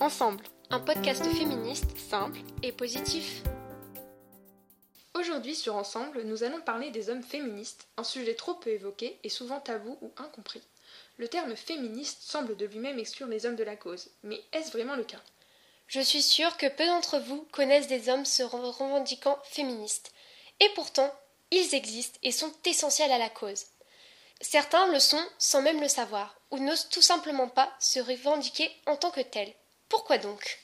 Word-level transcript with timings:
Ensemble, 0.00 0.44
un 0.68 0.78
podcast 0.78 1.24
féministe 1.24 1.96
simple 1.96 2.40
et 2.62 2.70
positif. 2.70 3.42
Aujourd'hui 5.14 5.54
sur 5.54 5.74
Ensemble, 5.74 6.22
nous 6.24 6.44
allons 6.44 6.60
parler 6.60 6.90
des 6.90 7.08
hommes 7.08 7.22
féministes, 7.22 7.88
un 7.96 8.04
sujet 8.04 8.34
trop 8.34 8.52
peu 8.52 8.68
évoqué 8.68 9.18
et 9.24 9.30
souvent 9.30 9.58
tabou 9.58 9.96
ou 10.02 10.12
incompris. 10.18 10.60
Le 11.16 11.28
terme 11.28 11.56
féministe 11.56 12.18
semble 12.20 12.58
de 12.58 12.66
lui-même 12.66 12.98
exclure 12.98 13.26
les 13.26 13.46
hommes 13.46 13.56
de 13.56 13.64
la 13.64 13.76
cause, 13.76 14.10
mais 14.22 14.38
est-ce 14.52 14.70
vraiment 14.70 14.96
le 14.96 15.04
cas? 15.04 15.22
Je 15.86 16.00
suis 16.00 16.22
sûre 16.22 16.58
que 16.58 16.68
peu 16.68 16.84
d'entre 16.84 17.18
vous 17.18 17.46
connaissent 17.50 17.88
des 17.88 18.10
hommes 18.10 18.26
se 18.26 18.42
revendiquant 18.42 19.38
féministes. 19.44 20.12
Et 20.60 20.68
pourtant, 20.74 21.10
ils 21.50 21.74
existent 21.74 22.18
et 22.22 22.32
sont 22.32 22.52
essentiels 22.66 23.12
à 23.12 23.18
la 23.18 23.30
cause. 23.30 23.64
Certains 24.42 24.92
le 24.92 25.00
sont 25.00 25.24
sans 25.38 25.62
même 25.62 25.80
le 25.80 25.88
savoir, 25.88 26.38
ou 26.50 26.58
n'osent 26.58 26.90
tout 26.90 27.02
simplement 27.02 27.48
pas 27.48 27.72
se 27.80 27.98
revendiquer 27.98 28.70
en 28.84 28.96
tant 28.96 29.10
que 29.10 29.22
tels. 29.22 29.54
Pourquoi 29.88 30.18
donc? 30.18 30.58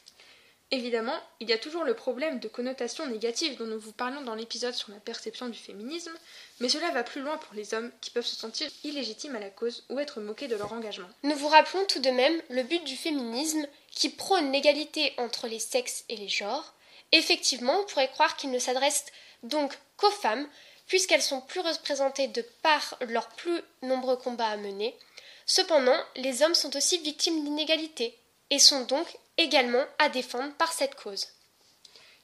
Évidemment, 0.73 1.21
il 1.39 1.51
y 1.51 1.53
a 1.53 1.59
toujours 1.59 1.85
le 1.85 1.93
problème 1.93 2.41
de 2.41 2.49
connotation 2.49 3.07
négative 3.07 3.59
dont 3.59 3.67
nous 3.67 3.79
vous 3.79 3.93
parlions 3.93 4.23
dans 4.23 4.35
l'épisode 4.35 4.73
sur 4.73 4.91
la 4.91 5.01
perception 5.01 5.51
du 5.51 5.59
féminisme, 5.59 6.15
mais 6.61 6.71
cela 6.71 6.91
va 6.93 7.05
plus 7.05 7.21
loin 7.21 7.37
pour 7.37 7.53
les 7.53 7.75
hommes 7.75 7.93
qui 8.01 8.11
peuvent 8.11 8.25
se 8.25 8.37
sentir 8.37 8.71
illégitimes 8.83 9.37
à 9.37 9.39
la 9.39 9.51
cause 9.51 9.85
ou 9.91 9.99
être 9.99 10.23
moqués 10.23 10.49
de 10.49 10.57
leur 10.57 10.73
engagement. 10.73 11.11
Nous 11.25 11.37
vous 11.37 11.49
rappelons 11.49 11.85
tout 11.85 11.99
de 11.99 12.09
même 12.09 12.41
le 12.49 12.63
but 12.63 12.83
du 12.85 12.97
féminisme 12.97 13.67
qui 13.91 14.09
prône 14.09 14.51
l'égalité 14.51 15.13
entre 15.19 15.47
les 15.47 15.59
sexes 15.59 16.05
et 16.09 16.17
les 16.17 16.29
genres. 16.29 16.73
Effectivement, 17.13 17.81
on 17.81 17.85
pourrait 17.85 18.09
croire 18.09 18.39
qu'il 18.39 18.51
ne 18.51 18.59
s'adresse 18.59 19.05
donc 19.43 19.79
qu'aux 19.99 20.11
femmes, 20.11 20.49
puisqu'elles 20.87 21.21
sont 21.21 21.43
plus 21.43 21.61
représentées 21.61 22.29
de 22.29 22.47
par 22.63 22.97
leurs 23.03 23.29
plus 23.29 23.61
nombreux 23.83 24.17
combats 24.17 24.49
à 24.49 24.57
mener. 24.57 24.97
Cependant, 25.45 26.01
les 26.17 26.43
hommes 26.43 26.55
sont 26.55 26.75
aussi 26.79 26.97
victimes 26.97 27.45
d'inégalités 27.45 28.17
et 28.51 28.59
sont 28.59 28.85
donc 28.85 29.07
également 29.37 29.85
à 29.99 30.09
défendre 30.09 30.55
par 30.55 30.73
cette 30.73 30.95
cause. 30.95 31.29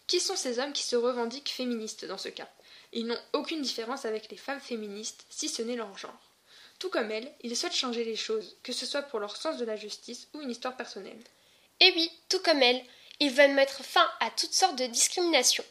Qui 0.07 0.21
sont 0.21 0.37
ces 0.37 0.59
hommes 0.59 0.73
qui 0.73 0.83
se 0.83 0.97
revendiquent 0.97 1.51
féministes 1.51 2.05
dans 2.05 2.19
ce 2.19 2.29
cas? 2.29 2.49
Ils 2.93 3.07
n'ont 3.07 3.21
aucune 3.35 3.61
différence 3.61 4.05
avec 4.05 4.31
les 4.31 4.37
femmes 4.37 4.61
féministes, 4.61 5.27
si 5.29 5.49
ce 5.49 5.63
n'est 5.63 5.77
leur 5.77 5.97
genre. 5.99 6.33
Tout 6.79 6.91
comme 6.91 7.11
elles, 7.11 7.31
ils 7.43 7.57
souhaitent 7.57 7.75
changer 7.75 8.05
les 8.05 8.17
choses, 8.17 8.57
que 8.63 8.73
ce 8.73 8.87
soit 8.87 9.03
pour 9.03 9.19
leur 9.19 9.37
sens 9.37 9.59
de 9.59 9.65
la 9.65 9.77
justice 9.77 10.29
ou 10.33 10.41
une 10.41 10.51
histoire 10.51 10.77
personnelle. 10.77 11.23
Et 11.81 11.93
oui, 11.95 12.11
tout 12.29 12.41
comme 12.41 12.63
elles, 12.63 12.83
ils 13.21 13.33
veulent 13.33 13.53
mettre 13.53 13.85
fin 13.85 14.09
à 14.21 14.31
toutes 14.31 14.55
sortes 14.55 14.77
de 14.77 14.87
discriminations. 14.87 15.65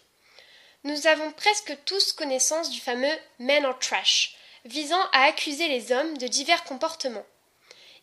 Nous 0.84 1.08
avons 1.08 1.32
presque 1.32 1.76
tous 1.86 2.14
connaissance 2.14 2.70
du 2.70 2.80
fameux 2.80 3.18
men 3.40 3.66
or 3.66 3.80
trash, 3.80 4.38
visant 4.66 5.02
à 5.14 5.24
accuser 5.24 5.68
les 5.68 5.92
hommes 5.92 6.18
de 6.18 6.28
divers 6.28 6.64
comportements. 6.66 7.26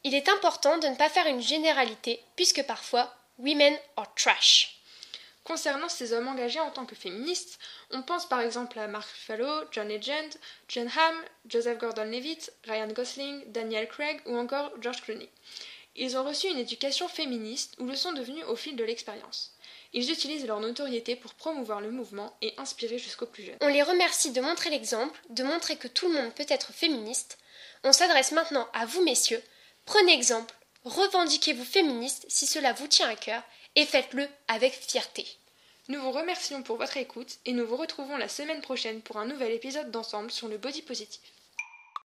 Il 0.04 0.14
est 0.14 0.28
important 0.28 0.76
de 0.78 0.86
ne 0.86 0.96
pas 0.96 1.08
faire 1.08 1.26
une 1.26 1.40
généralité, 1.40 2.22
puisque 2.36 2.62
parfois, 2.64 3.14
women 3.38 3.74
are 3.96 4.14
trash. 4.14 4.78
Concernant 5.44 5.88
ces 5.88 6.12
hommes 6.12 6.28
engagés 6.28 6.60
en 6.60 6.70
tant 6.70 6.86
que 6.86 6.94
féministes, 6.94 7.58
on 7.90 8.02
pense 8.02 8.26
par 8.26 8.40
exemple 8.40 8.78
à 8.78 8.86
Mark 8.86 9.08
Ruffalo, 9.08 9.64
John 9.72 9.88
Legend, 9.88 10.32
Jen 10.68 10.90
Ham, 10.96 11.16
Joseph 11.46 11.78
Gordon-Levitt, 11.78 12.52
Ryan 12.64 12.88
Gosling, 12.88 13.42
Daniel 13.52 13.88
Craig 13.88 14.20
ou 14.26 14.36
encore 14.36 14.72
George 14.80 15.02
Clooney. 15.02 15.28
Ils 15.96 16.16
ont 16.16 16.24
reçu 16.24 16.48
une 16.48 16.58
éducation 16.58 17.08
féministe 17.08 17.74
ou 17.78 17.86
le 17.86 17.94
sont 17.94 18.12
devenus 18.12 18.44
au 18.48 18.56
fil 18.56 18.74
de 18.74 18.84
l'expérience. 18.84 19.52
Ils 19.92 20.10
utilisent 20.10 20.46
leur 20.46 20.60
notoriété 20.60 21.14
pour 21.14 21.34
promouvoir 21.34 21.80
le 21.80 21.90
mouvement 21.90 22.36
et 22.42 22.52
inspirer 22.56 22.98
jusqu'aux 22.98 23.26
plus 23.26 23.44
jeunes. 23.44 23.58
On 23.60 23.68
les 23.68 23.82
remercie 23.82 24.32
de 24.32 24.40
montrer 24.40 24.70
l'exemple, 24.70 25.18
de 25.30 25.44
montrer 25.44 25.76
que 25.76 25.88
tout 25.88 26.08
le 26.08 26.14
monde 26.14 26.34
peut 26.34 26.46
être 26.48 26.72
féministe. 26.72 27.38
On 27.84 27.92
s'adresse 27.92 28.32
maintenant 28.32 28.66
à 28.72 28.86
vous, 28.86 29.04
messieurs. 29.04 29.42
Prenez 29.86 30.14
exemple, 30.14 30.54
revendiquez-vous 30.84 31.64
féministe 31.64 32.24
si 32.28 32.46
cela 32.46 32.72
vous 32.72 32.88
tient 32.88 33.08
à 33.08 33.16
cœur 33.16 33.42
et 33.76 33.84
faites-le 33.84 34.28
avec 34.48 34.72
fierté. 34.72 35.26
Nous 35.88 36.00
vous 36.00 36.12
remercions 36.12 36.62
pour 36.62 36.78
votre 36.78 36.96
écoute 36.96 37.38
et 37.44 37.52
nous 37.52 37.66
vous 37.66 37.76
retrouvons 37.76 38.16
la 38.16 38.28
semaine 38.28 38.62
prochaine 38.62 39.02
pour 39.02 39.18
un 39.18 39.26
nouvel 39.26 39.52
épisode 39.52 39.90
d'ensemble 39.90 40.30
sur 40.30 40.48
le 40.48 40.56
body 40.56 40.82
positif. 40.82 41.20